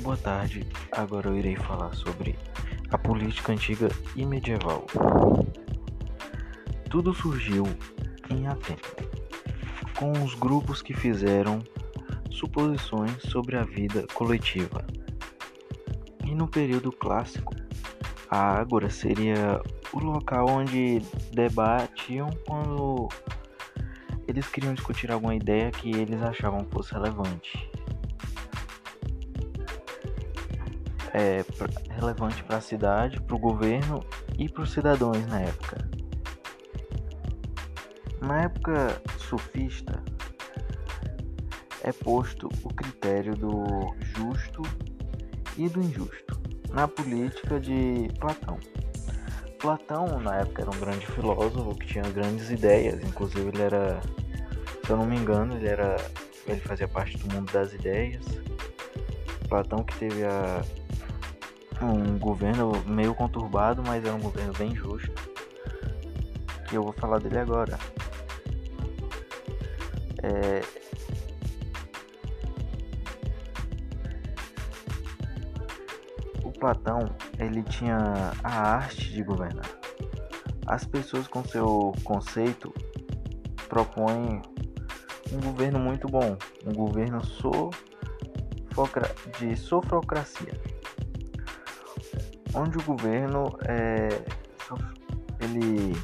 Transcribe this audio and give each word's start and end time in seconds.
Boa 0.00 0.16
tarde, 0.16 0.64
agora 0.92 1.28
eu 1.28 1.36
irei 1.36 1.56
falar 1.56 1.92
sobre 1.92 2.38
a 2.90 2.96
política 2.96 3.52
antiga 3.52 3.88
e 4.14 4.24
medieval. 4.24 4.86
Tudo 6.88 7.12
surgiu 7.12 7.64
em 8.30 8.46
Atenas, 8.46 8.80
com 9.98 10.12
os 10.24 10.34
grupos 10.34 10.80
que 10.80 10.94
fizeram 10.94 11.58
suposições 12.30 13.20
sobre 13.22 13.56
a 13.56 13.64
vida 13.64 14.06
coletiva. 14.14 14.86
E 16.24 16.32
no 16.32 16.46
período 16.46 16.92
clássico, 16.92 17.54
a 18.30 18.60
Ágora 18.60 18.88
seria 18.88 19.60
o 19.92 19.98
local 19.98 20.46
onde 20.48 21.02
debatiam 21.32 22.30
quando 22.46 23.08
eles 24.28 24.46
queriam 24.46 24.74
discutir 24.74 25.10
alguma 25.10 25.34
ideia 25.34 25.72
que 25.72 25.90
eles 25.90 26.22
achavam 26.22 26.64
fosse 26.70 26.92
relevante. 26.92 27.68
É, 31.14 31.44
relevante 31.90 32.42
para 32.44 32.58
a 32.58 32.60
cidade, 32.60 33.20
para 33.20 33.34
o 33.34 33.38
governo 33.38 34.04
e 34.38 34.48
para 34.48 34.62
os 34.62 34.72
cidadãos 34.72 35.24
na 35.26 35.40
época. 35.40 35.88
Na 38.20 38.42
época 38.42 39.00
sufista, 39.16 40.02
é 41.82 41.92
posto 41.92 42.48
o 42.62 42.68
critério 42.68 43.34
do 43.34 43.94
justo 44.16 44.62
e 45.56 45.68
do 45.68 45.80
injusto 45.80 46.38
na 46.70 46.86
política 46.86 47.58
de 47.58 48.08
Platão. 48.20 48.58
Platão, 49.58 50.20
na 50.20 50.36
época, 50.36 50.62
era 50.62 50.70
um 50.70 50.78
grande 50.78 51.06
filósofo 51.06 51.74
que 51.76 51.86
tinha 51.86 52.04
grandes 52.04 52.50
ideias, 52.50 53.02
inclusive 53.02 53.48
ele 53.48 53.62
era, 53.62 54.00
se 54.84 54.90
eu 54.90 54.96
não 54.96 55.06
me 55.06 55.16
engano, 55.16 55.56
ele 55.56 55.68
era 55.68 55.96
ele 56.48 56.60
fazia 56.60 56.88
parte 56.88 57.16
do 57.18 57.34
mundo 57.34 57.52
das 57.52 57.72
ideias. 57.72 58.24
Platão 59.48 59.82
que 59.84 59.96
teve 59.98 60.24
a, 60.24 60.62
um 61.82 62.18
governo 62.18 62.72
meio 62.86 63.14
conturbado, 63.14 63.82
mas 63.86 64.04
era 64.04 64.14
um 64.14 64.20
governo 64.20 64.52
bem 64.54 64.74
justo. 64.74 65.12
E 66.70 66.74
eu 66.74 66.82
vou 66.82 66.92
falar 66.92 67.18
dele 67.18 67.38
agora. 67.38 67.78
É, 70.22 70.62
o 76.42 76.50
Platão 76.52 77.08
ele 77.38 77.62
tinha 77.62 78.32
a 78.42 78.72
arte 78.74 79.10
de 79.12 79.22
governar. 79.22 79.70
As 80.66 80.84
pessoas 80.84 81.26
com 81.26 81.42
seu 81.44 81.94
conceito 82.04 82.74
propõem 83.68 84.42
um 85.32 85.40
governo 85.40 85.78
muito 85.78 86.08
bom, 86.08 86.36
um 86.66 86.72
governo 86.72 87.20
de 89.38 89.56
sofrocracia, 89.56 90.52
onde 92.54 92.78
o 92.78 92.82
governo 92.82 93.58
é, 93.64 94.08
ele 95.40 95.96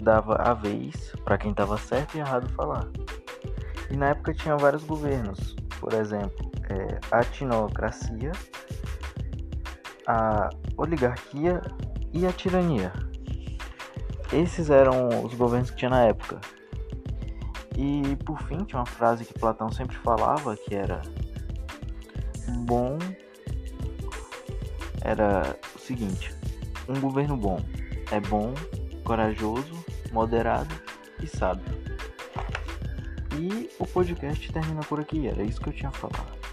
dava 0.00 0.36
a 0.36 0.54
vez 0.54 1.12
para 1.24 1.38
quem 1.38 1.50
estava 1.50 1.76
certo 1.76 2.16
e 2.16 2.20
errado 2.20 2.48
falar. 2.50 2.88
E 3.90 3.96
na 3.96 4.10
época 4.10 4.34
tinha 4.34 4.56
vários 4.56 4.84
governos, 4.84 5.54
por 5.80 5.92
exemplo, 5.94 6.50
é, 6.68 6.98
a 7.10 7.22
tinocracia, 7.24 8.32
a 10.06 10.50
oligarquia 10.76 11.62
e 12.12 12.26
a 12.26 12.32
tirania. 12.32 12.92
Esses 14.32 14.68
eram 14.68 15.24
os 15.24 15.34
governos 15.34 15.70
que 15.70 15.76
tinha 15.76 15.90
na 15.90 16.04
época. 16.04 16.38
E 17.76 18.16
por 18.24 18.42
fim, 18.42 18.64
tinha 18.64 18.80
uma 18.80 18.86
frase 18.86 19.24
que 19.24 19.32
Platão 19.38 19.70
sempre 19.70 19.96
falava 19.98 20.56
que 20.56 20.74
era 20.74 21.00
bom 22.66 22.98
era 25.08 25.56
o 25.74 25.78
seguinte: 25.78 26.34
um 26.88 27.00
governo 27.00 27.36
bom 27.36 27.58
é 28.10 28.20
bom, 28.20 28.52
corajoso, 29.04 29.84
moderado 30.12 30.74
e 31.22 31.26
sábio. 31.26 31.64
E 33.38 33.70
o 33.78 33.86
podcast 33.86 34.52
termina 34.52 34.80
por 34.80 35.00
aqui, 35.00 35.28
era 35.28 35.42
isso 35.42 35.60
que 35.60 35.68
eu 35.68 35.72
tinha 35.72 35.90
falado. 35.90 36.47